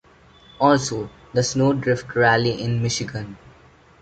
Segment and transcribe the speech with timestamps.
[0.59, 3.37] Also, the Sno Drift Rally in Michigan.